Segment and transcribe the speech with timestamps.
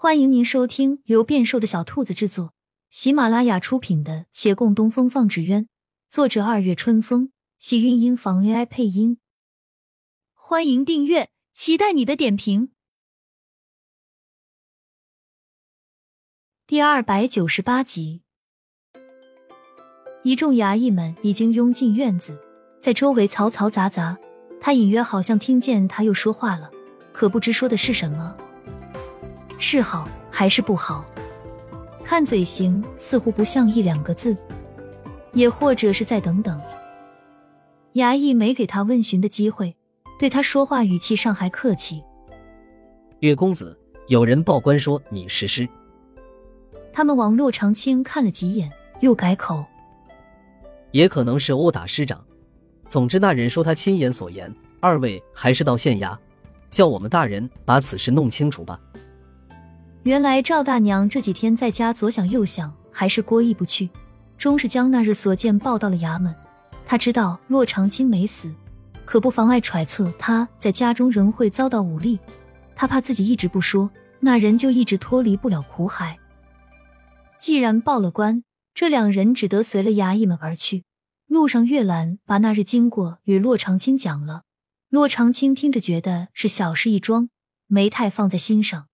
[0.00, 2.54] 欢迎您收听由变瘦的小兔子制作、
[2.88, 5.64] 喜马拉雅出品的《且共东风放纸鸢》，
[6.08, 9.18] 作者二月春风，喜韵音房 AI 配音。
[10.34, 12.70] 欢迎订阅，期待你的点评。
[16.64, 18.22] 第二百九十八集，
[20.22, 22.40] 一众衙役们已经拥进院子，
[22.80, 24.16] 在周围嘈嘈杂杂。
[24.60, 26.70] 他隐约好像听见他又说话了，
[27.12, 28.38] 可不知说的是什么。
[29.58, 31.04] 是好还是不好？
[32.04, 34.36] 看嘴型，似乎不像一两个字，
[35.34, 36.58] 也或者是再等等。
[37.94, 39.76] 衙役没给他问询的机会，
[40.18, 42.02] 对他说话语气上还客气。
[43.20, 45.68] 岳公子，有人报官说你实施。
[46.92, 49.64] 他们往骆长青看了几眼，又改口。
[50.92, 52.24] 也可能是殴打师长。
[52.88, 54.54] 总之，那人说他亲眼所言。
[54.80, 56.16] 二位还是到县衙，
[56.70, 58.80] 叫我们大人把此事弄清楚吧。
[60.08, 63.90] 原来赵大娘这几天在家左想右想，还是过意不去，
[64.38, 66.34] 终是将那日所见报到了衙门。
[66.86, 68.50] 他知道骆长青没死，
[69.04, 72.18] 可不妨碍揣测他在家中仍会遭到武力。
[72.74, 76.18] 他怕自己一直不说，那人就一直脱离不了苦海。
[77.38, 80.84] 既然报了官，这两人只得随了衙役们而去。
[81.26, 84.44] 路上，月兰把那日经过与骆长青讲了。
[84.88, 87.28] 骆长青听着，觉得是小事一桩，
[87.66, 88.86] 没太放在心上。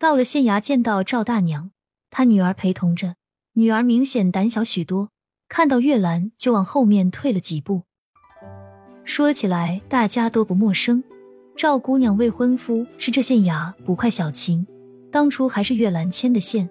[0.00, 1.72] 到了县衙，见到赵大娘，
[2.10, 3.16] 她女儿陪同着，
[3.52, 5.10] 女儿明显胆小许多，
[5.46, 7.82] 看到月兰就往后面退了几步。
[9.04, 11.04] 说起来，大家都不陌生，
[11.54, 14.66] 赵姑娘未婚夫是这县衙捕快小秦，
[15.12, 16.70] 当初还是月兰牵的线。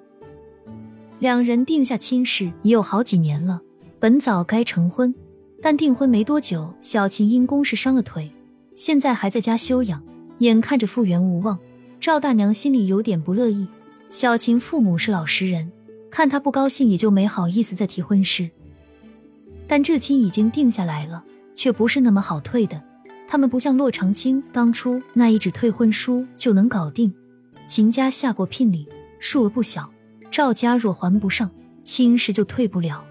[1.20, 3.62] 两人定下亲事已有好几年了，
[4.00, 5.14] 本早该成婚，
[5.62, 8.32] 但订婚没多久，小秦因公事伤了腿，
[8.76, 10.04] 现在还在家休养，
[10.40, 11.60] 眼看着复原无望。
[12.00, 13.68] 赵大娘心里有点不乐意，
[14.10, 15.70] 小琴父母是老实人，
[16.10, 18.50] 看她不高兴，也就没好意思再提婚事。
[19.68, 21.22] 但这亲已经定下来了，
[21.56, 22.82] 却不是那么好退的。
[23.28, 27.14] 他们不像洛长青当初那一纸退婚书就能搞定。
[27.68, 28.88] 秦家下过聘礼，
[29.20, 29.92] 数额不小，
[30.32, 31.52] 赵家若还不上，
[31.84, 33.04] 亲事就退不了，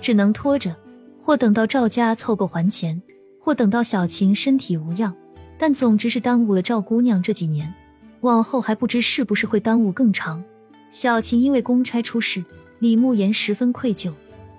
[0.00, 0.74] 只能拖着，
[1.22, 3.00] 或等到赵家凑够还钱，
[3.38, 5.14] 或等到小琴身体无恙。
[5.62, 7.74] 但总之是耽误了赵姑娘这几年，
[8.22, 10.42] 往后还不知是不是会耽误更长。
[10.88, 12.42] 小琴因为公差出事，
[12.78, 14.10] 李慕言十分愧疚，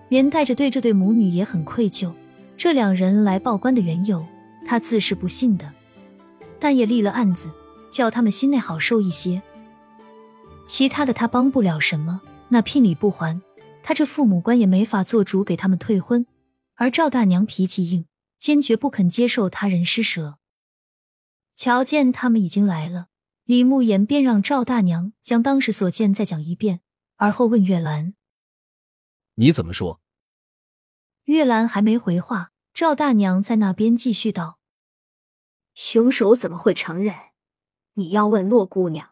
[0.09, 2.13] 连带着对这对母女也很愧疚。
[2.55, 4.23] 这两人来报官的缘由，
[4.67, 5.73] 他自是不信的，
[6.59, 7.49] 但也立了案子，
[7.91, 9.41] 叫他们心内好受一些。
[10.67, 13.41] 其他的他帮不了什么，那聘礼不还，
[13.81, 16.27] 他这父母官也没法做主给他们退婚。
[16.75, 18.05] 而赵大娘脾气硬，
[18.37, 20.35] 坚决不肯接受他人施舍。
[21.53, 23.07] 瞧见他们已经来了，
[23.45, 26.81] 李慕言便让赵大娘将当时所见再讲一遍，
[27.17, 28.13] 而后问月兰
[29.35, 29.99] ：“你怎么说？”
[31.25, 34.57] 月兰还没回话，赵大娘在那边继续道
[35.75, 37.15] ：“凶手怎么会承认？
[37.93, 39.09] 你要问洛姑娘。”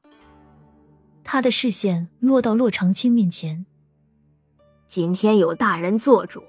[1.24, 3.68] 他的视线落到洛长青面前
[4.88, 6.42] ：“今天有大人做主，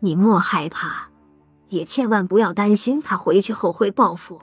[0.00, 1.10] 你莫害怕，
[1.70, 4.42] 也千万不要担心他回去后会报复。”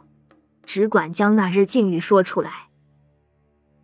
[0.64, 2.70] 只管将那日境遇说出来。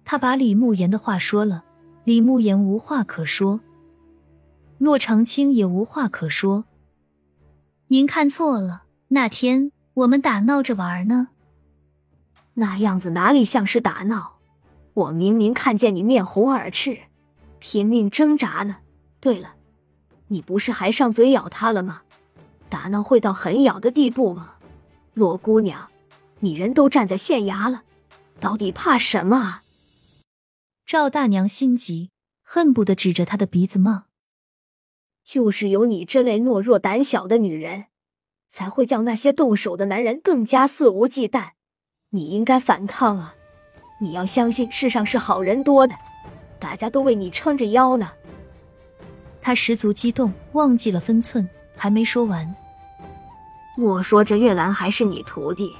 [0.05, 1.63] 他把李慕言的话说了，
[2.03, 3.59] 李慕言无话可说，
[4.77, 6.65] 骆长青也无话可说。
[7.89, 11.29] 您看错了，那天我们打闹着玩呢。
[12.55, 14.37] 那样子哪里像是打闹？
[14.93, 16.97] 我明明看见你面红耳赤，
[17.59, 18.77] 拼命挣扎呢。
[19.19, 19.55] 对了，
[20.27, 22.01] 你不是还上嘴咬他了吗？
[22.67, 24.53] 打闹会到狠咬的地步吗？
[25.13, 25.89] 洛姑娘。
[26.41, 27.83] 你人都站在县衙了，
[28.39, 29.63] 到底怕什么啊？
[30.85, 32.11] 赵大娘心急，
[32.41, 34.05] 恨不得指着他的鼻子骂
[35.23, 37.85] ：“就是有你这类懦弱胆小的女人，
[38.49, 41.51] 才会叫那些动手的男人更加肆无忌惮。
[42.11, 43.35] 你应该反抗啊！
[44.01, 45.93] 你要相信世上是好人多的，
[46.57, 48.11] 大家都为你撑着腰呢。”
[49.41, 52.55] 他十足激动，忘记了分寸，还没说完。
[53.77, 55.71] 莫说这月兰还是你徒弟。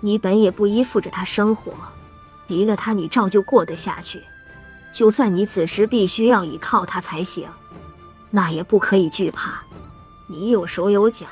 [0.00, 1.72] 你本也不依附着他生活，
[2.48, 4.22] 离了他你照旧过得下去。
[4.92, 7.48] 就算你此时必须要依靠他才行，
[8.30, 9.62] 那也不可以惧怕。
[10.28, 11.26] 你有手有脚，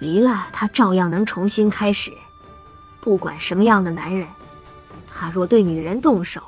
[0.00, 2.10] 离了他照样能重新开始。
[3.00, 4.28] 不管什么样的男人，
[5.08, 6.42] 他若对女人动手，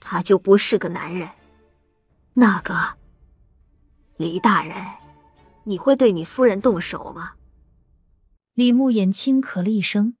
[0.00, 1.28] 他就不是个男人。
[2.34, 2.74] 那个
[4.16, 4.74] 李大人，
[5.64, 7.32] 你会对你夫人动手吗？
[8.54, 10.16] 李慕言轻咳了一声。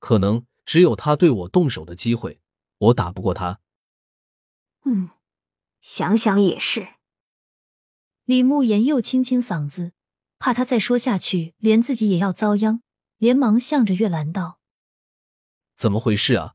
[0.00, 2.40] 可能只有他对我动手的机会，
[2.78, 3.60] 我打不过他。
[4.84, 5.10] 嗯，
[5.80, 6.94] 想想也是。
[8.24, 9.92] 李慕言又清清嗓子，
[10.38, 12.82] 怕他再说下去，连自己也要遭殃，
[13.18, 14.58] 连忙向着月兰道
[15.76, 16.54] ：“怎么回事啊？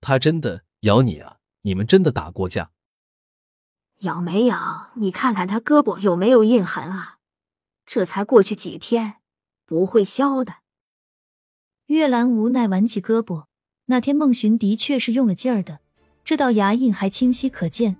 [0.00, 1.38] 他真的咬你啊？
[1.62, 2.70] 你们真的打过架？
[3.98, 4.92] 咬没咬？
[4.94, 7.18] 你看看他胳膊有没有印痕啊？
[7.84, 9.20] 这才过去几天，
[9.66, 10.59] 不会消的。”
[11.90, 13.46] 月兰无奈挽起胳膊，
[13.86, 15.80] 那天孟寻的确是用了劲儿的，
[16.22, 17.96] 这道牙印还清晰可见。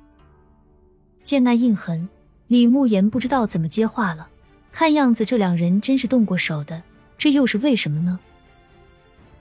[1.22, 2.08] 见那印痕，
[2.46, 4.28] 李慕言不知道怎么接话了。
[4.70, 6.80] 看样子这两人真是动过手的，
[7.18, 8.20] 这又是为什么呢？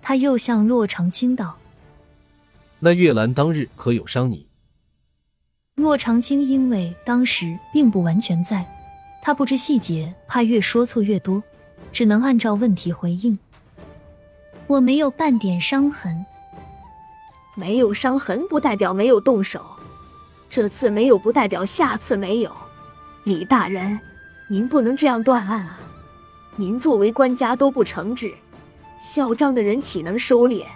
[0.01, 1.55] 他又向洛长青道
[2.81, 4.47] ：“那月兰当日可有伤你？”
[5.77, 8.65] 洛长青因为当时并不完全在，
[9.21, 11.43] 他不知细节，怕越说错越多，
[11.91, 13.37] 只能按照问题回应。
[14.69, 16.23] 我没有半点伤痕，
[17.55, 19.65] 没有伤痕不代表没有动手，
[20.47, 22.55] 这次没有不代表下次没有。
[23.23, 23.99] 李大人，
[24.47, 25.79] 您不能这样断案啊！
[26.55, 28.31] 您作为官家都不惩治，
[29.01, 30.67] 嚣张的人岂能收敛？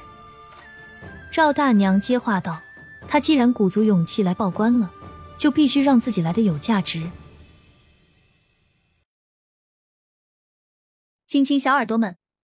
[1.32, 2.60] 赵大娘接话道
[3.08, 4.92] ：“她既然鼓足勇气来报官了，
[5.38, 7.12] 就必须让自己来的有价值。”
[11.28, 12.23] 亲亲小耳朵们。